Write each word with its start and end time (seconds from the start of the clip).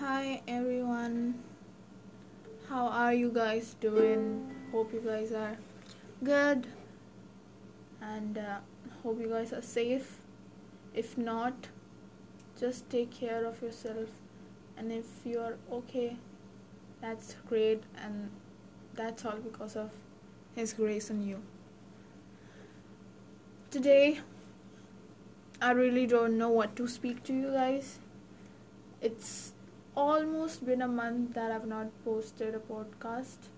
Hi 0.00 0.40
everyone. 0.48 1.34
How 2.70 2.86
are 2.86 3.12
you 3.12 3.30
guys 3.30 3.76
doing? 3.80 4.50
Hope 4.72 4.94
you 4.94 5.00
guys 5.00 5.30
are 5.30 5.58
good 6.24 6.66
and 8.00 8.38
uh, 8.38 8.60
hope 9.02 9.20
you 9.20 9.28
guys 9.28 9.52
are 9.52 9.60
safe. 9.60 10.16
If 10.94 11.18
not, 11.18 11.68
just 12.58 12.88
take 12.88 13.10
care 13.10 13.44
of 13.44 13.60
yourself 13.60 14.08
and 14.78 14.90
if 14.90 15.04
you're 15.26 15.58
okay, 15.70 16.16
that's 17.02 17.36
great 17.46 17.82
and 18.02 18.30
that's 18.94 19.26
all 19.26 19.36
because 19.36 19.76
of 19.76 19.90
his 20.56 20.72
grace 20.72 21.10
on 21.10 21.22
you. 21.28 21.42
Today 23.70 24.20
I 25.60 25.72
really 25.72 26.06
don't 26.06 26.38
know 26.38 26.48
what 26.48 26.74
to 26.76 26.88
speak 26.88 27.22
to 27.24 27.34
you 27.34 27.50
guys. 27.50 27.98
It's 29.02 29.52
almost 29.96 30.64
been 30.64 30.82
a 30.82 30.88
month 30.88 31.34
that 31.34 31.50
I've 31.50 31.66
not 31.66 31.88
posted 32.04 32.54
a 32.54 32.58
podcast 32.58 33.48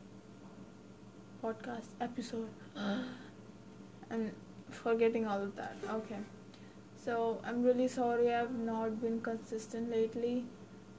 podcast 1.43 1.89
episode. 2.01 2.49
I'm 4.11 4.31
forgetting 4.71 5.27
all 5.27 5.43
of 5.43 5.57
that. 5.57 5.77
Okay. 5.91 6.19
So 7.05 7.41
I'm 7.45 7.63
really 7.63 7.89
sorry 7.89 8.33
I've 8.33 8.55
not 8.55 9.01
been 9.01 9.21
consistent 9.21 9.91
lately. 9.91 10.45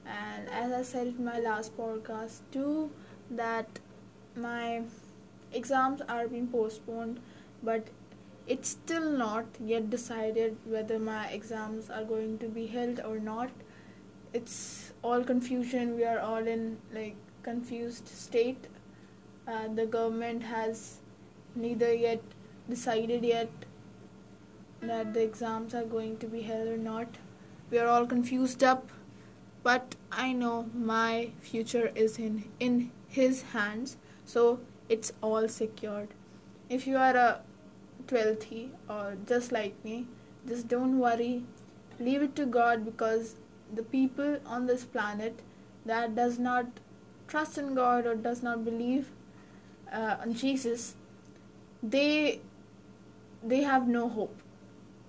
And 0.06 0.48
as 0.50 0.72
I 0.72 0.82
said 0.82 1.06
in 1.06 1.24
my 1.24 1.38
last 1.38 1.76
podcast 1.76 2.40
too, 2.52 2.90
that 3.30 3.78
my 4.36 4.82
exams 5.52 6.02
are 6.02 6.28
being 6.28 6.48
postponed, 6.48 7.20
but 7.62 7.88
it's 8.46 8.68
still 8.68 9.10
not 9.10 9.46
yet 9.64 9.88
decided 9.88 10.58
whether 10.66 10.98
my 10.98 11.28
exams 11.28 11.88
are 11.88 12.04
going 12.04 12.38
to 12.38 12.48
be 12.48 12.66
held 12.66 13.00
or 13.00 13.18
not. 13.18 13.50
It's 14.34 14.92
all 15.02 15.22
confusion. 15.24 15.96
We 15.96 16.04
are 16.04 16.18
all 16.18 16.46
in 16.46 16.76
like 16.92 17.16
confused 17.42 18.08
state. 18.08 18.66
Uh, 19.46 19.68
the 19.68 19.86
government 19.86 20.42
has 20.42 21.00
neither 21.54 21.92
yet 21.94 22.20
decided 22.68 23.24
yet 23.24 23.50
that 24.80 25.14
the 25.14 25.22
exams 25.22 25.74
are 25.74 25.84
going 25.84 26.16
to 26.18 26.26
be 26.26 26.42
held 26.42 26.68
or 26.68 26.76
not. 26.76 27.06
We 27.70 27.78
are 27.78 27.86
all 27.86 28.06
confused 28.06 28.64
up, 28.64 28.90
but 29.62 29.94
I 30.10 30.32
know 30.32 30.68
my 30.74 31.30
future 31.40 31.92
is 31.94 32.18
in 32.18 32.44
in 32.58 32.90
his 33.06 33.42
hands, 33.54 33.96
so 34.24 34.58
it's 34.88 35.12
all 35.22 35.48
secured. 35.48 36.08
If 36.68 36.86
you 36.88 36.96
are 36.96 37.16
a 37.16 37.40
12th 38.08 38.70
or 38.88 39.16
just 39.32 39.52
like 39.52 39.82
me, 39.84 40.06
just 40.48 40.68
don't 40.68 40.98
worry. 40.98 41.44
Leave 42.00 42.22
it 42.22 42.34
to 42.36 42.46
God 42.46 42.84
because 42.84 43.36
the 43.72 43.82
people 43.82 44.38
on 44.46 44.66
this 44.66 44.84
planet 44.84 45.40
that 45.86 46.14
does 46.14 46.38
not 46.38 46.66
trust 47.28 47.58
in 47.58 47.74
God 47.74 48.06
or 48.06 48.14
does 48.14 48.42
not 48.42 48.64
believe 48.64 49.10
uh, 49.92 50.16
on 50.20 50.34
Jesus, 50.34 50.96
they 51.82 52.40
they 53.42 53.62
have 53.62 53.86
no 53.88 54.08
hope. 54.08 54.40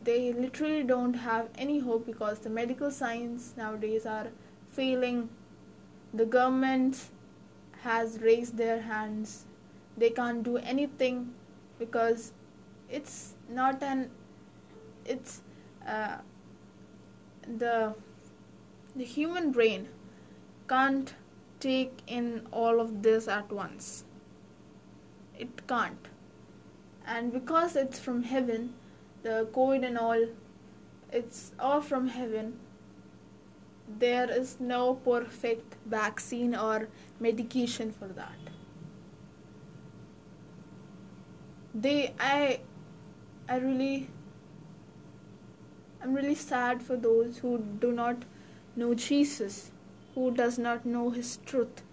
They 0.03 0.33
literally 0.33 0.83
don't 0.83 1.13
have 1.13 1.49
any 1.57 1.79
hope 1.79 2.05
because 2.05 2.39
the 2.39 2.49
medical 2.49 2.91
science 2.91 3.53
nowadays 3.57 4.05
are 4.05 4.27
failing. 4.69 5.29
The 6.13 6.25
government 6.25 7.09
has 7.81 8.19
raised 8.21 8.57
their 8.57 8.81
hands. 8.81 9.45
They 9.97 10.09
can't 10.09 10.43
do 10.43 10.57
anything 10.57 11.33
because 11.79 12.33
it's 12.89 13.33
not 13.49 13.81
an 13.81 14.11
it's 15.05 15.41
uh, 15.87 16.17
the 17.57 17.95
the 18.95 19.03
human 19.03 19.51
brain 19.51 19.87
can't 20.69 21.13
take 21.59 22.01
in 22.07 22.47
all 22.51 22.79
of 22.79 23.03
this 23.03 23.27
at 23.27 23.51
once. 23.51 24.05
It 25.37 25.67
can't. 25.67 26.07
And 27.05 27.31
because 27.31 27.75
it's 27.75 27.99
from 27.99 28.23
heaven 28.23 28.73
the 29.25 29.47
covid 29.53 29.85
and 29.85 29.97
all 29.97 30.25
it's 31.19 31.51
all 31.59 31.81
from 31.81 32.07
heaven 32.15 32.59
there 33.99 34.29
is 34.31 34.57
no 34.59 34.95
perfect 35.05 35.75
vaccine 35.85 36.55
or 36.55 36.87
medication 37.19 37.91
for 37.91 38.07
that. 38.19 38.51
They 41.73 42.13
i 42.19 42.59
i 43.49 43.57
really 43.57 44.09
i'm 46.01 46.13
really 46.13 46.35
sad 46.35 46.81
for 46.81 46.97
those 46.97 47.37
who 47.37 47.57
do 47.85 47.91
not 47.91 48.25
know 48.75 48.93
jesus 48.93 49.71
who 50.15 50.31
does 50.31 50.57
not 50.57 50.85
know 50.85 51.09
his 51.09 51.37
truth. 51.45 51.83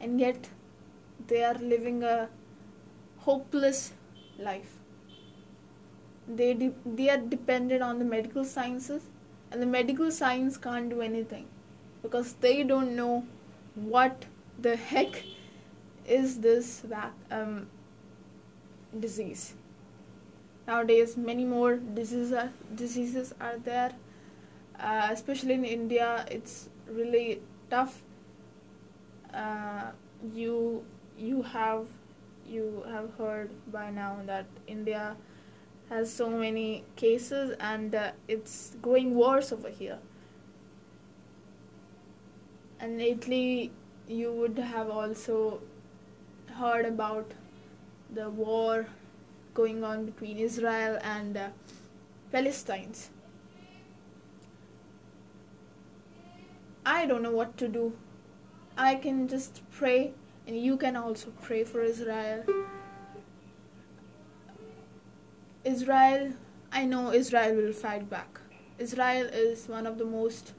And 0.00 0.20
yet 0.20 0.48
they 1.26 1.42
are 1.44 1.54
living 1.54 2.02
a 2.02 2.28
hopeless 3.18 3.92
life. 4.38 4.78
They 6.26 6.54
de- 6.54 6.74
they 6.84 7.10
are 7.10 7.18
dependent 7.18 7.82
on 7.82 7.98
the 7.98 8.04
medical 8.04 8.44
sciences 8.44 9.02
and 9.50 9.62
the 9.62 9.66
medical 9.66 10.10
science 10.10 10.56
can't 10.56 10.90
do 10.90 11.00
anything 11.02 11.46
because 12.02 12.34
they 12.34 12.62
don't 12.62 12.94
know 12.96 13.26
what 13.74 14.26
the 14.58 14.76
heck 14.76 15.22
is 16.06 16.40
this 16.40 16.80
vac- 16.80 17.12
um, 17.30 17.68
disease. 18.98 19.54
Nowadays, 20.66 21.16
many 21.16 21.44
more 21.44 21.76
diseases 21.76 22.32
are, 22.32 22.50
diseases 22.74 23.34
are 23.40 23.56
there, 23.58 23.92
uh, 24.80 25.08
especially 25.10 25.54
in 25.54 25.64
India. 25.64 26.24
It's 26.30 26.68
really 26.88 27.40
tough. 27.70 28.02
Uh, 29.32 29.90
you 30.34 30.84
you 31.16 31.42
have 31.42 31.86
you 32.46 32.84
have 32.90 33.10
heard 33.18 33.50
by 33.72 33.90
now 33.90 34.18
that 34.26 34.46
India 34.66 35.16
has 35.90 36.12
so 36.12 36.28
many 36.28 36.84
cases 36.96 37.54
and 37.60 37.94
uh, 37.94 38.12
it's 38.26 38.76
going 38.82 39.14
worse 39.14 39.52
over 39.52 39.68
here. 39.68 39.98
And 42.80 42.98
lately, 42.98 43.72
you 44.06 44.32
would 44.32 44.58
have 44.58 44.88
also 44.88 45.60
heard 46.54 46.86
about 46.86 47.32
the 48.14 48.30
war 48.30 48.86
going 49.54 49.82
on 49.84 50.06
between 50.06 50.38
Israel 50.38 50.98
and 51.02 51.36
uh, 51.36 51.48
Palestinians. 52.32 53.08
I 56.90 57.04
don't 57.04 57.22
know 57.22 57.32
what 57.32 57.56
to 57.58 57.68
do. 57.68 57.92
I 58.76 58.94
can 58.94 59.28
just 59.28 59.60
pray, 59.70 60.12
and 60.46 60.58
you 60.58 60.76
can 60.78 60.96
also 60.96 61.32
pray 61.42 61.62
for 61.62 61.82
Israel. 61.82 62.44
Israel, 65.64 66.32
I 66.72 66.84
know 66.86 67.12
Israel 67.12 67.56
will 67.56 67.74
fight 67.74 68.08
back. 68.08 68.40
Israel 68.78 69.26
is 69.26 69.68
one 69.68 69.86
of 69.86 69.98
the 69.98 70.06
most 70.06 70.54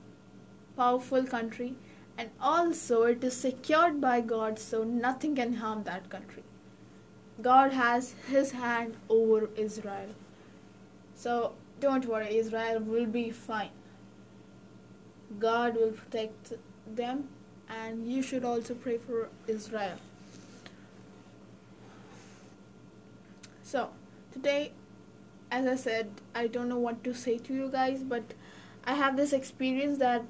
powerful 0.77 1.25
country 1.25 1.73
and 2.17 2.29
also 2.39 3.01
it 3.03 3.23
is 3.23 3.35
secured 3.35 3.99
by 4.01 4.19
God 4.21 4.59
so 4.59 4.83
nothing 4.83 5.35
can 5.35 5.53
harm 5.53 5.83
that 5.83 6.09
country. 6.09 6.43
God 7.41 7.71
has 7.71 8.13
his 8.27 8.51
hand 8.51 8.97
over 9.09 9.49
Israel. 9.55 10.09
So 11.15 11.53
don't 11.79 12.05
worry, 12.05 12.37
Israel 12.37 12.81
will 12.81 13.05
be 13.05 13.29
fine. 13.31 13.78
God 15.37 15.75
will 15.75 15.91
protect 15.91 16.53
them, 16.95 17.29
and 17.69 18.11
you 18.11 18.21
should 18.21 18.43
also 18.43 18.73
pray 18.73 18.97
for 18.97 19.29
Israel. 19.47 19.97
So, 23.63 23.89
today, 24.31 24.71
as 25.51 25.67
I 25.67 25.75
said, 25.75 26.09
I 26.33 26.47
don't 26.47 26.69
know 26.69 26.79
what 26.79 27.03
to 27.03 27.13
say 27.13 27.37
to 27.37 27.53
you 27.53 27.69
guys, 27.69 28.01
but 28.03 28.33
I 28.85 28.95
have 28.95 29.17
this 29.17 29.33
experience 29.33 29.99
that 29.99 30.25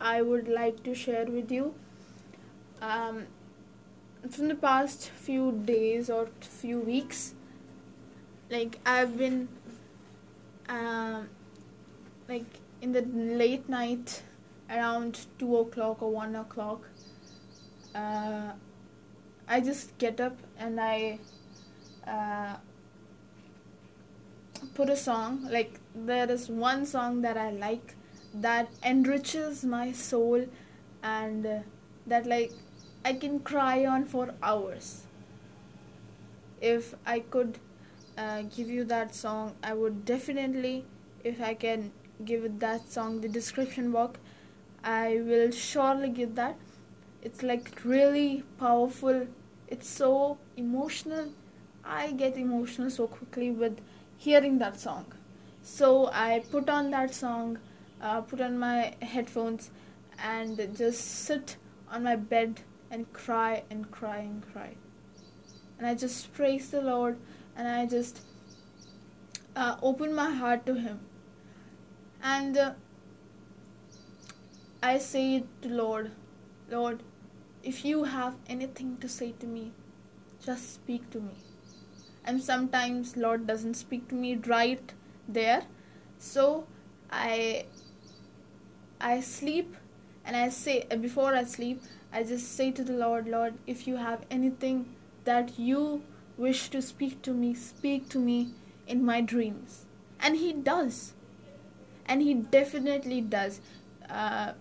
I 0.00 0.22
would 0.22 0.48
like 0.48 0.82
to 0.84 0.94
share 0.94 1.26
with 1.26 1.50
you. 1.50 1.74
Um, 2.80 3.26
from 4.28 4.48
the 4.48 4.54
past 4.54 5.08
few 5.08 5.52
days 5.64 6.10
or 6.10 6.28
few 6.40 6.78
weeks 6.78 7.34
like 8.50 8.78
i've 8.84 9.16
been 9.16 9.48
um, 10.68 11.28
like 12.28 12.60
in 12.82 12.92
the 12.92 13.02
late 13.02 13.68
night 13.68 14.22
around 14.70 15.26
2 15.38 15.56
o'clock 15.58 16.02
or 16.02 16.10
1 16.10 16.36
o'clock 16.36 16.88
uh, 17.94 18.52
i 19.48 19.60
just 19.60 19.96
get 19.98 20.20
up 20.20 20.36
and 20.58 20.80
i 20.80 21.18
uh, 22.06 22.56
put 24.74 24.88
a 24.88 24.96
song 24.96 25.46
like 25.50 25.80
there 25.94 26.30
is 26.30 26.48
one 26.48 26.86
song 26.86 27.22
that 27.22 27.36
i 27.36 27.50
like 27.50 27.94
that 28.32 28.68
enriches 28.84 29.64
my 29.64 29.90
soul 29.92 30.46
and 31.02 31.46
uh, 31.46 31.58
that 32.06 32.26
like 32.26 32.52
I 33.04 33.14
can 33.14 33.40
cry 33.40 33.86
on 33.86 34.04
for 34.04 34.34
hours. 34.42 35.04
If 36.60 36.94
I 37.06 37.20
could 37.20 37.58
uh, 38.18 38.42
give 38.42 38.68
you 38.68 38.84
that 38.84 39.14
song, 39.14 39.54
I 39.62 39.72
would 39.72 40.04
definitely, 40.04 40.84
if 41.24 41.40
I 41.40 41.54
can 41.54 41.92
give 42.24 42.58
that 42.58 42.90
song 42.90 43.22
the 43.22 43.28
description 43.28 43.90
box, 43.90 44.20
I 44.82 45.20
will 45.24 45.50
surely 45.50 46.08
give 46.08 46.34
that. 46.36 46.56
It's 47.22 47.42
like 47.42 47.70
really 47.84 48.44
powerful. 48.58 49.26
It's 49.68 49.88
so 49.88 50.38
emotional. 50.56 51.32
I 51.84 52.12
get 52.12 52.36
emotional 52.36 52.90
so 52.90 53.06
quickly 53.06 53.50
with 53.50 53.80
hearing 54.16 54.58
that 54.58 54.80
song. 54.80 55.06
So 55.62 56.10
I 56.12 56.42
put 56.50 56.68
on 56.68 56.90
that 56.90 57.14
song, 57.14 57.58
uh, 58.00 58.22
put 58.22 58.40
on 58.40 58.58
my 58.58 58.94
headphones, 59.02 59.70
and 60.22 60.56
just 60.76 61.00
sit 61.24 61.56
on 61.90 62.04
my 62.04 62.16
bed 62.16 62.60
and 62.90 63.12
cry 63.12 63.62
and 63.70 63.90
cry 63.90 64.18
and 64.18 64.42
cry. 64.52 64.74
And 65.78 65.86
I 65.86 65.94
just 65.94 66.32
praise 66.32 66.70
the 66.70 66.80
Lord 66.82 67.18
and 67.56 67.68
I 67.68 67.86
just 67.86 68.20
uh, 69.56 69.76
open 69.82 70.14
my 70.14 70.30
heart 70.30 70.66
to 70.66 70.74
Him. 70.74 71.00
And 72.22 72.56
uh, 72.56 72.72
I 74.82 74.96
say 74.96 75.44
to 75.60 75.68
Lord, 75.68 76.12
Lord, 76.70 77.02
if 77.62 77.84
you 77.84 78.04
have 78.04 78.36
anything 78.48 78.96
to 78.98 79.08
say 79.08 79.32
to 79.32 79.46
me, 79.46 79.72
just 80.42 80.74
speak 80.74 81.10
to 81.10 81.20
me. 81.20 81.34
And 82.24 82.42
sometimes 82.42 83.16
Lord 83.16 83.46
doesn't 83.46 83.74
speak 83.74 84.08
to 84.08 84.14
me 84.14 84.36
right 84.36 84.92
there. 85.28 85.64
So 86.18 86.66
I 87.10 87.66
I 89.00 89.20
sleep 89.20 89.76
and 90.24 90.34
I 90.36 90.48
say 90.48 90.86
before 91.00 91.34
I 91.34 91.44
sleep, 91.44 91.82
I 92.12 92.22
just 92.22 92.56
say 92.56 92.70
to 92.70 92.82
the 92.82 92.94
Lord, 92.94 93.28
Lord, 93.28 93.54
if 93.66 93.86
you 93.86 93.96
have 93.96 94.24
anything 94.30 94.94
that 95.24 95.58
you 95.58 96.02
wish 96.38 96.70
to 96.70 96.80
speak 96.80 97.20
to 97.22 97.32
me, 97.32 97.54
speak 97.54 98.08
to 98.10 98.18
me 98.18 98.54
in 98.86 99.04
my 99.04 99.20
dreams. 99.20 99.84
And 100.18 100.36
He 100.36 100.52
does. 100.52 101.12
And 102.06 102.22
He 102.22 102.34
definitely 102.34 103.20
does. 103.20 103.60
Uh, 104.08 104.52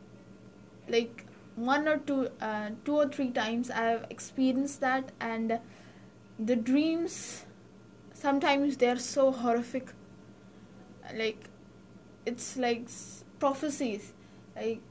like 0.90 1.26
one 1.56 1.88
or 1.88 1.98
two, 1.98 2.30
uh, 2.42 2.70
two 2.86 2.96
or 2.96 3.08
three 3.08 3.32
times 3.32 3.70
I 3.70 3.84
have 3.84 4.06
experienced 4.10 4.82
that, 4.82 5.12
and 5.20 5.60
the 6.38 6.56
dreams 6.56 7.46
sometimes 8.14 8.78
they 8.78 8.90
are 8.90 9.00
so 9.00 9.32
horrific. 9.32 9.90
Like 11.16 11.50
it's 12.26 12.58
like 12.58 12.88
prophecies. 13.40 14.14
Like 14.56 14.82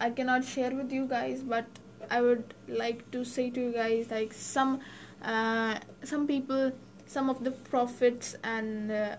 I 0.00 0.10
cannot 0.10 0.44
share 0.44 0.70
with 0.74 0.92
you 0.92 1.06
guys, 1.06 1.42
but 1.42 1.66
I 2.10 2.20
would 2.20 2.54
like 2.68 3.10
to 3.12 3.24
say 3.24 3.50
to 3.50 3.60
you 3.60 3.72
guys 3.72 4.10
like 4.10 4.32
some 4.32 4.80
uh, 5.22 5.78
some 6.02 6.26
people, 6.26 6.72
some 7.06 7.30
of 7.30 7.42
the 7.44 7.50
prophets, 7.50 8.36
and 8.44 8.90
uh, 8.90 9.16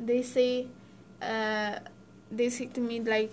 they 0.00 0.22
say 0.22 0.66
uh, 1.20 1.78
they 2.30 2.48
say 2.48 2.66
to 2.66 2.80
me 2.80 3.00
like 3.00 3.32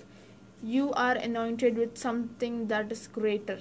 you 0.61 0.91
are 0.94 1.15
anointed 1.15 1.77
with 1.77 1.97
something 1.97 2.67
that 2.67 2.91
is 2.91 3.07
greater. 3.07 3.59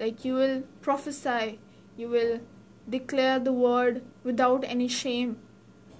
Like 0.00 0.24
you 0.24 0.34
will 0.34 0.62
prophesy, 0.80 1.58
you 1.96 2.08
will 2.08 2.40
declare 2.88 3.38
the 3.38 3.52
word 3.52 4.02
without 4.24 4.64
any 4.64 4.88
shame, 4.88 5.38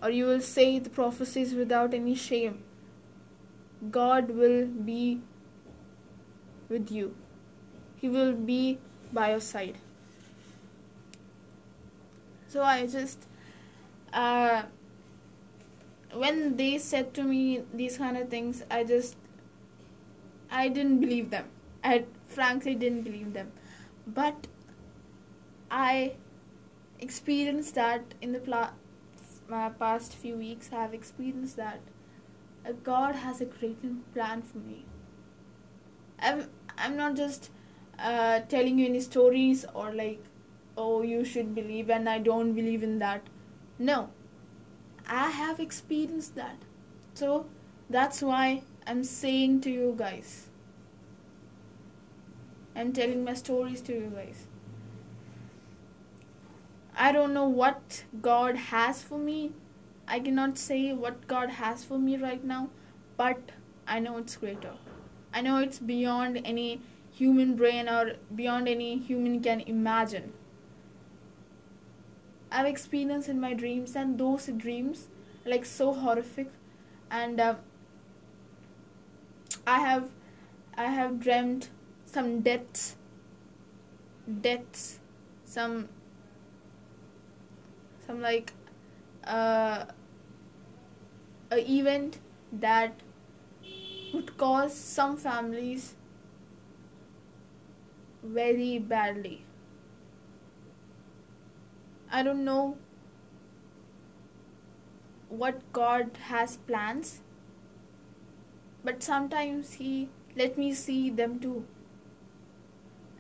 or 0.03 0.11
you 0.11 0.27
will 0.27 0.41
say 0.41 0.79
the 0.79 0.91
prophecies 0.91 1.55
without 1.55 1.95
any 1.95 2.15
shame 2.15 2.63
God 3.91 4.31
will 4.31 4.67
be 4.67 5.21
with 6.69 6.91
you. 6.91 7.15
He 7.97 8.09
will 8.09 8.33
be 8.33 8.79
by 9.13 9.31
your 9.31 9.41
side. 9.41 9.79
So 12.49 12.63
I 12.63 12.87
just, 12.87 13.27
uh, 14.13 14.63
when 16.15 16.57
they 16.57 16.79
said 16.79 17.15
to 17.15 17.23
me 17.23 17.63
these 17.73 17.97
kind 17.99 18.17
of 18.17 18.29
things, 18.29 18.63
I 18.71 18.85
just, 18.85 19.17
I 20.51 20.69
didn't 20.69 21.01
believe 21.01 21.31
them. 21.31 21.47
I 21.83 22.05
frankly 22.27 22.75
didn't 22.75 23.03
believe 23.03 23.33
them. 23.33 23.53
But 24.07 24.47
I 25.71 26.15
experienced 27.01 27.75
that 27.77 28.15
in 28.21 28.33
the 28.33 28.71
uh, 29.51 29.71
past 29.71 30.15
few 30.15 30.37
weeks. 30.37 30.71
I 30.73 30.83
have 30.83 30.95
experienced 30.95 31.57
that 31.57 31.81
God 32.85 33.15
has 33.17 33.41
a 33.41 33.45
great 33.45 33.79
plan 34.15 34.43
for 34.43 34.59
me. 34.59 34.85
I'm, 36.21 36.49
I'm 36.79 36.97
not 36.97 37.17
just 37.17 37.51
uh, 37.99 38.41
telling 38.41 38.79
you 38.79 38.87
any 38.87 39.01
stories 39.01 39.65
or 39.75 39.93
like, 39.93 40.23
oh, 40.77 41.03
you 41.03 41.25
should 41.25 41.55
believe 41.55 41.91
and 41.91 42.09
I 42.09 42.19
don't 42.19 42.53
believe 42.53 42.83
in 42.83 42.99
that. 43.01 43.23
No, 43.79 44.11
I 45.21 45.29
have 45.31 45.61
experienced 45.61 46.35
that. 46.37 46.57
So 47.15 47.47
that's 47.91 48.23
why 48.23 48.63
I'm 48.87 49.05
saying 49.05 49.61
to 49.63 49.71
you 49.71 49.95
guys. 49.97 50.49
I'm 52.75 52.93
telling 52.93 53.25
my 53.25 53.35
stories 53.35 53.81
to 53.83 53.93
you 53.93 54.13
guys. 54.15 54.47
I 56.97 57.13
don't 57.13 57.35
know 57.35 57.49
what 57.49 58.05
God 58.21 58.57
has 58.57 59.03
for 59.03 59.19
me 59.19 59.53
I 60.07 60.21
cannot 60.21 60.59
say 60.59 60.93
what 60.93 61.27
God 61.27 61.49
has 61.51 61.85
for 61.85 61.99
me 61.99 62.17
right 62.17 62.45
now, 62.45 62.69
but 63.17 63.39
I 63.87 63.99
know 63.99 64.19
it's 64.19 64.37
greater. 64.37 64.75
I 65.33 65.41
know 65.41 65.59
it's 65.59 65.79
beyond 65.79 66.43
any 66.45 66.81
human 67.13 67.57
brain 67.57 67.89
or 67.89 68.17
beyond 68.35 68.69
any 68.69 68.99
human 68.99 69.43
can 69.43 69.61
imagine. 69.61 70.33
I've 72.53 72.67
experienced 72.67 73.29
in 73.29 73.41
my 73.41 73.55
dreams, 73.55 73.97
and 73.97 74.19
those 74.19 74.47
dreams 74.47 75.09
like 75.45 75.65
so 75.65 75.93
horrific, 75.93 76.51
and 77.11 77.41
uh, 77.41 77.55
I 79.67 79.79
have 79.81 80.11
I 80.77 80.85
have 80.85 81.19
dreamt 81.21 81.71
some 82.07 82.41
deaths, 82.41 82.97
deaths, 84.41 85.01
some 85.45 85.89
some 88.07 88.21
like 88.21 88.53
uh, 89.25 89.87
a 91.51 91.71
event 91.71 92.19
that 92.53 93.01
would 94.13 94.37
cause 94.37 94.75
some 94.75 95.17
families 95.17 95.95
very 98.23 98.79
badly. 98.79 99.45
I 102.13 102.23
don't 102.23 102.45
know 102.45 102.77
what 105.31 105.61
God 105.73 106.11
has 106.25 106.59
plans, 106.59 107.23
but 108.85 109.03
sometimes 109.03 109.73
He 109.75 110.11
let 110.37 110.59
me 110.59 110.75
see 110.75 111.09
them 111.09 111.41
too. 111.41 111.65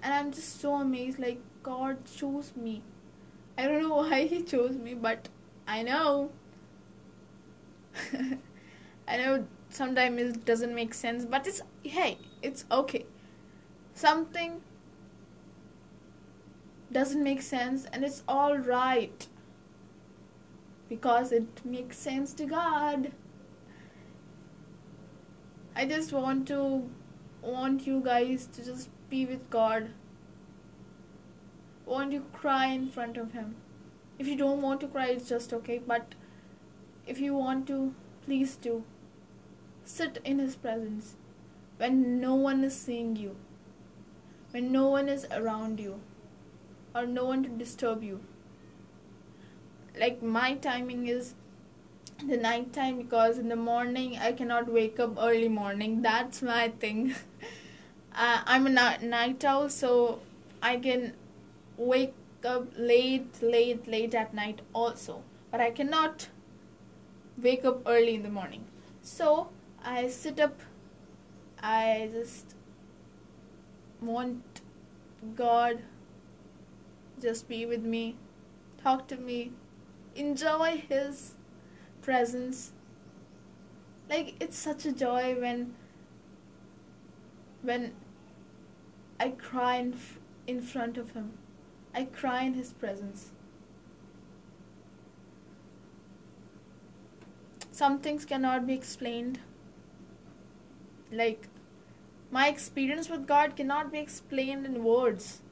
And 0.02 0.12
I'm 0.12 0.30
just 0.30 0.60
so 0.60 0.74
amazed 0.74 1.18
like, 1.18 1.40
God 1.62 2.04
chose 2.04 2.52
me. 2.54 2.82
I 3.56 3.66
don't 3.66 3.82
know 3.82 3.96
why 4.08 4.26
He 4.26 4.42
chose 4.42 4.76
me, 4.76 4.92
but 4.92 5.30
I 5.66 5.82
know. 5.82 6.30
I 9.08 9.16
know 9.16 9.46
sometimes 9.70 10.20
it 10.20 10.44
doesn't 10.44 10.74
make 10.74 10.92
sense, 10.92 11.24
but 11.24 11.46
it's 11.46 11.62
hey, 11.82 12.18
it's 12.42 12.66
okay. 12.70 13.06
Something 13.94 14.60
doesn't 16.92 17.22
make 17.22 17.42
sense 17.42 17.86
and 17.92 18.04
it's 18.04 18.22
all 18.28 18.58
right. 18.58 19.26
Because 20.88 21.32
it 21.32 21.64
makes 21.64 21.96
sense 21.96 22.32
to 22.34 22.44
God. 22.44 23.12
I 25.74 25.86
just 25.86 26.12
want 26.12 26.46
to 26.48 26.88
want 27.40 27.86
you 27.86 28.00
guys 28.04 28.46
to 28.48 28.64
just 28.64 28.90
be 29.08 29.24
with 29.24 29.48
God. 29.48 29.90
Want 31.86 32.12
you 32.12 32.24
cry 32.32 32.66
in 32.66 32.88
front 32.88 33.16
of 33.16 33.32
him. 33.32 33.56
If 34.18 34.26
you 34.26 34.36
don't 34.36 34.62
want 34.62 34.80
to 34.82 34.88
cry 34.88 35.06
it's 35.06 35.28
just 35.28 35.52
okay 35.52 35.78
but 35.78 36.14
if 37.06 37.18
you 37.18 37.34
want 37.34 37.66
to 37.68 37.94
please 38.24 38.56
do. 38.56 38.84
Sit 39.84 40.20
in 40.24 40.38
his 40.38 40.54
presence. 40.54 41.16
When 41.78 42.20
no 42.20 42.34
one 42.34 42.62
is 42.62 42.76
seeing 42.76 43.16
you. 43.16 43.36
When 44.50 44.70
no 44.70 44.88
one 44.88 45.08
is 45.08 45.26
around 45.32 45.80
you 45.80 46.00
or 46.94 47.06
no 47.06 47.24
one 47.24 47.42
to 47.42 47.48
disturb 47.48 48.02
you 48.02 48.20
like 49.98 50.22
my 50.22 50.54
timing 50.54 51.06
is 51.06 51.34
the 52.26 52.36
night 52.36 52.72
time 52.72 52.96
because 52.98 53.38
in 53.38 53.48
the 53.48 53.56
morning 53.56 54.18
I 54.18 54.32
cannot 54.32 54.72
wake 54.72 54.98
up 55.00 55.16
early 55.18 55.48
morning. 55.48 56.02
That's 56.02 56.42
my 56.42 56.68
thing. 56.68 57.14
uh, 58.14 58.42
I'm 58.46 58.66
a 58.66 58.70
night 58.70 59.44
owl, 59.44 59.68
so 59.68 60.20
I 60.62 60.76
can 60.76 61.14
wake 61.76 62.14
up 62.44 62.68
late, 62.76 63.42
late, 63.42 63.86
late 63.86 64.14
at 64.14 64.34
night 64.34 64.60
also. 64.72 65.22
But 65.50 65.60
I 65.60 65.70
cannot 65.70 66.28
wake 67.40 67.64
up 67.64 67.82
early 67.86 68.14
in 68.14 68.22
the 68.22 68.30
morning. 68.30 68.64
So 69.02 69.48
I 69.84 70.08
sit 70.08 70.38
up, 70.40 70.60
I 71.60 72.08
just 72.12 72.54
want 74.00 74.42
God 75.36 75.80
just 77.22 77.48
be 77.48 77.64
with 77.66 77.84
me, 77.84 78.16
talk 78.82 79.08
to 79.08 79.16
me, 79.16 79.52
enjoy 80.16 80.84
His 80.88 81.34
presence. 82.02 82.72
like 84.08 84.34
it's 84.40 84.56
such 84.58 84.84
a 84.86 84.92
joy 84.92 85.34
when 85.40 85.74
when 87.62 87.94
I 89.18 89.30
cry 89.30 89.76
in, 89.76 89.94
f- 89.94 90.18
in 90.46 90.60
front 90.60 90.98
of 90.98 91.12
him. 91.12 91.32
I 91.94 92.04
cry 92.04 92.42
in 92.42 92.54
his 92.54 92.72
presence. 92.72 93.32
Some 97.72 97.98
things 98.00 98.24
cannot 98.24 98.66
be 98.66 98.74
explained. 98.74 99.40
Like, 101.12 101.48
my 102.30 102.48
experience 102.48 103.08
with 103.08 103.26
God 103.26 103.56
cannot 103.56 103.92
be 103.92 103.98
explained 103.98 104.66
in 104.66 104.82
words, 104.84 105.42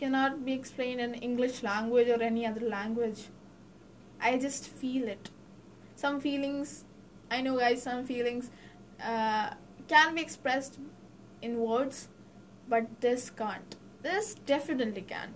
cannot 0.00 0.44
be 0.44 0.52
explained 0.52 1.00
in 1.00 1.14
English 1.14 1.62
language 1.62 2.08
or 2.08 2.22
any 2.22 2.46
other 2.46 2.66
language. 2.68 3.24
I 4.20 4.38
just 4.38 4.68
feel 4.68 5.08
it. 5.08 5.30
Some 5.96 6.20
feelings, 6.20 6.84
I 7.30 7.40
know, 7.42 7.58
guys, 7.58 7.82
some 7.82 8.06
feelings 8.06 8.50
uh, 9.04 9.50
can 9.88 10.14
be 10.14 10.22
expressed 10.22 10.78
in 11.42 11.58
words, 11.58 12.08
but 12.68 12.88
this 13.00 13.28
can't. 13.30 13.76
This 14.02 14.34
definitely 14.46 15.02
can't. 15.02 15.34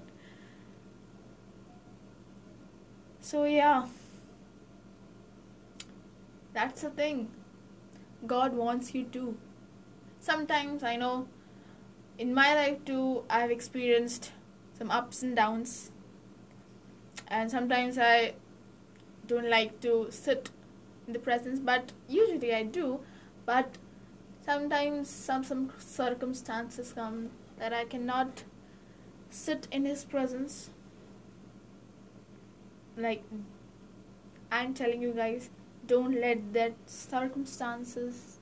So, 3.20 3.44
yeah, 3.44 3.86
that's 6.54 6.82
the 6.82 6.90
thing. 6.90 7.28
God 8.26 8.54
wants 8.54 8.94
you 8.94 9.04
to. 9.16 9.36
Sometimes 10.20 10.82
I 10.82 10.96
know 10.96 11.26
in 12.18 12.32
my 12.32 12.54
life 12.54 12.84
too, 12.84 13.24
I've 13.28 13.50
experienced 13.50 14.32
some 14.84 14.90
ups 14.90 15.22
and 15.22 15.34
downs, 15.34 15.90
and 17.28 17.50
sometimes 17.50 17.96
I 17.98 18.34
don't 19.26 19.48
like 19.48 19.80
to 19.80 20.08
sit 20.10 20.50
in 21.06 21.14
the 21.14 21.18
presence, 21.18 21.58
but 21.58 21.92
usually 22.06 22.54
I 22.54 22.64
do. 22.64 23.00
But 23.46 23.78
sometimes 24.44 25.08
some 25.08 25.42
some 25.42 25.72
circumstances 25.78 26.92
come 26.92 27.30
that 27.58 27.72
I 27.72 27.86
cannot 27.86 28.44
sit 29.30 29.66
in 29.72 29.86
his 29.86 30.04
presence 30.04 30.70
like 32.98 33.24
I'm 34.52 34.74
telling 34.74 35.00
you 35.00 35.12
guys, 35.12 35.50
don't 35.86 36.20
let 36.20 36.52
that 36.52 36.74
circumstances 36.86 38.38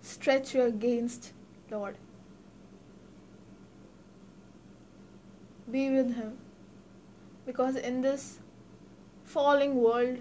stretch 0.00 0.54
you 0.54 0.62
against 0.62 1.32
Lord. 1.70 1.96
Be 5.70 5.90
with 5.90 6.14
Him. 6.14 6.38
Because 7.46 7.76
in 7.76 8.00
this 8.00 8.38
falling 9.24 9.76
world, 9.76 10.18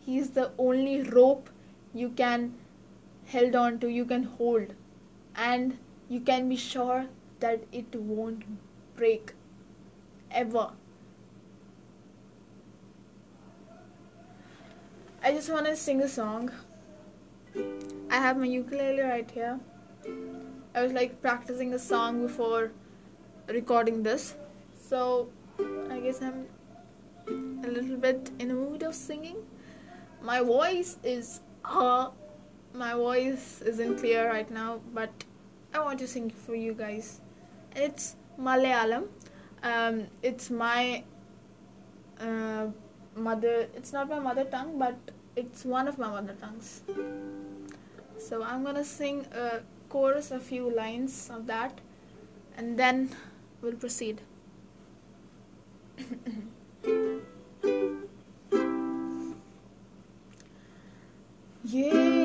He 0.00 0.18
is 0.18 0.30
the 0.30 0.52
only 0.58 1.02
rope 1.02 1.48
you 1.94 2.10
can 2.10 2.54
hold 3.28 3.54
on 3.54 3.78
to, 3.80 3.88
you 3.88 4.04
can 4.04 4.24
hold, 4.24 4.74
and 5.34 5.78
you 6.08 6.20
can 6.20 6.48
be 6.48 6.56
sure 6.56 7.06
that 7.40 7.64
it 7.72 7.94
won't 7.94 8.44
break 8.96 9.32
ever. 10.30 10.70
I 15.24 15.32
just 15.32 15.50
want 15.50 15.66
to 15.66 15.76
sing 15.76 16.02
a 16.02 16.08
song. 16.08 16.50
I 18.10 18.16
have 18.16 18.36
my 18.36 18.46
ukulele 18.46 19.02
right 19.02 19.30
here. 19.30 19.60
I 20.74 20.82
was 20.82 20.92
like 20.92 21.20
practicing 21.22 21.74
a 21.74 21.78
song 21.78 22.22
before 22.22 22.72
recording 23.48 24.02
this. 24.02 24.34
So 24.92 25.30
I 25.90 26.00
guess 26.00 26.20
I'm 26.20 26.44
a 27.64 27.66
little 27.66 27.96
bit 27.96 28.30
in 28.38 28.50
a 28.50 28.54
mood 28.54 28.82
of 28.82 28.94
singing. 28.94 29.36
My 30.20 30.42
voice 30.42 30.98
is 31.02 31.40
uh 31.64 32.10
my 32.74 32.92
voice 32.92 33.62
isn't 33.62 34.00
clear 34.00 34.28
right 34.28 34.50
now, 34.50 34.80
but 34.92 35.24
I 35.72 35.78
want 35.78 35.98
to 36.00 36.06
sing 36.06 36.28
for 36.28 36.54
you 36.54 36.74
guys. 36.74 37.22
It's 37.74 38.16
Malayalam. 38.38 39.06
Um, 39.62 40.08
it's 40.22 40.50
my 40.50 41.04
uh, 42.20 42.66
mother 43.16 43.68
it's 43.74 43.94
not 43.94 44.10
my 44.10 44.18
mother 44.18 44.44
tongue 44.44 44.78
but 44.78 44.98
it's 45.36 45.64
one 45.64 45.88
of 45.88 45.96
my 45.96 46.08
mother 46.08 46.34
tongues 46.40 46.82
so 48.18 48.42
i'm 48.42 48.64
gonna 48.64 48.84
sing 48.84 49.24
a 49.32 49.60
chorus 49.88 50.30
a 50.30 50.40
few 50.40 50.70
lines 50.74 51.30
of 51.30 51.46
that 51.46 51.80
and 52.56 52.78
then 52.78 53.10
we'll 53.60 53.80
proceed 53.86 54.22
yeah. 61.64 62.21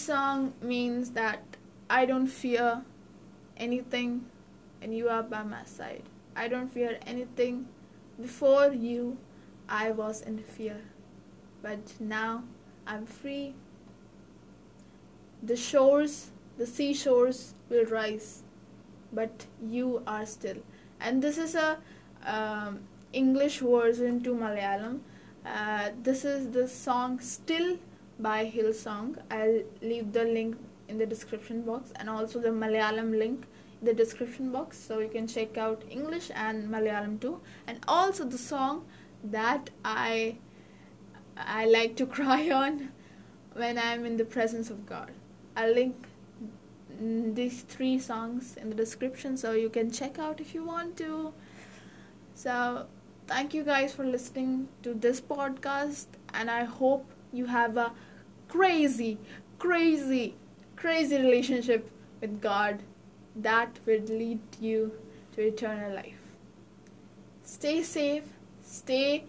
Song 0.00 0.54
means 0.62 1.10
that 1.10 1.56
I 1.88 2.06
don't 2.06 2.26
fear 2.26 2.82
anything 3.56 4.24
and 4.80 4.96
you 4.96 5.08
are 5.08 5.22
by 5.22 5.42
my 5.42 5.64
side. 5.64 6.04
I 6.34 6.48
don't 6.48 6.68
fear 6.68 6.98
anything. 7.06 7.68
Before 8.20 8.72
you, 8.72 9.18
I 9.68 9.90
was 9.90 10.22
in 10.22 10.38
fear. 10.38 10.80
But 11.62 12.00
now 12.00 12.44
I'm 12.86 13.04
free. 13.04 13.54
The 15.42 15.56
shores, 15.56 16.30
the 16.56 16.66
seashores 16.66 17.54
will 17.68 17.84
rise, 17.86 18.42
but 19.12 19.46
you 19.62 20.02
are 20.06 20.24
still. 20.26 20.58
And 21.00 21.22
this 21.22 21.38
is 21.38 21.54
a 21.54 21.78
um, 22.26 22.80
English 23.12 23.58
version 23.58 24.22
to 24.22 24.34
Malayalam. 24.34 25.00
Uh, 25.44 25.90
this 26.02 26.24
is 26.24 26.50
the 26.50 26.68
song 26.68 27.20
Still 27.20 27.78
by 28.22 28.50
Hillsong. 28.50 29.16
I'll 29.30 29.62
leave 29.82 30.12
the 30.12 30.24
link 30.24 30.56
in 30.88 30.98
the 30.98 31.06
description 31.06 31.62
box 31.62 31.92
and 31.96 32.10
also 32.10 32.40
the 32.40 32.48
Malayalam 32.48 33.16
link 33.18 33.46
in 33.80 33.86
the 33.86 33.94
description 33.94 34.50
box 34.52 34.78
so 34.78 34.98
you 34.98 35.08
can 35.08 35.26
check 35.26 35.56
out 35.56 35.82
English 35.90 36.30
and 36.34 36.68
Malayalam 36.68 37.20
too. 37.20 37.40
And 37.66 37.78
also 37.86 38.24
the 38.24 38.38
song 38.38 38.84
that 39.24 39.70
I 39.84 40.36
I 41.36 41.66
like 41.66 41.96
to 41.96 42.06
cry 42.18 42.50
on 42.50 42.90
when 43.54 43.78
I'm 43.78 44.04
in 44.04 44.16
the 44.16 44.24
presence 44.24 44.70
of 44.70 44.86
God. 44.86 45.10
I'll 45.56 45.72
link 45.72 46.06
these 47.00 47.62
three 47.62 47.98
songs 47.98 48.56
in 48.56 48.68
the 48.68 48.76
description 48.76 49.36
so 49.36 49.52
you 49.52 49.70
can 49.70 49.90
check 49.90 50.18
out 50.18 50.40
if 50.40 50.54
you 50.54 50.64
want 50.64 50.96
to. 50.98 51.32
So, 52.34 52.86
thank 53.26 53.54
you 53.54 53.64
guys 53.64 53.92
for 53.92 54.04
listening 54.04 54.68
to 54.82 54.94
this 54.94 55.20
podcast, 55.20 56.06
and 56.34 56.50
I 56.50 56.64
hope 56.64 57.06
you 57.32 57.46
have 57.46 57.76
a 57.76 57.92
crazy, 58.50 59.18
crazy, 59.58 60.34
crazy 60.76 61.16
relationship 61.16 61.90
with 62.20 62.40
God 62.40 62.82
that 63.36 63.78
will 63.86 64.02
lead 64.02 64.40
you 64.60 64.92
to 65.32 65.46
eternal 65.46 65.94
life. 65.94 66.20
Stay 67.44 67.82
safe, 67.82 68.24
stay 68.62 69.24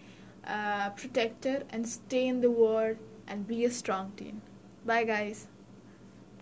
uh, 0.46 0.90
protected, 0.90 1.66
and 1.70 1.88
stay 1.88 2.26
in 2.26 2.40
the 2.40 2.50
Word 2.50 2.98
and 3.26 3.46
be 3.46 3.64
a 3.64 3.70
strong 3.70 4.12
team. 4.16 4.42
Bye, 4.84 5.04
guys. 5.04 5.46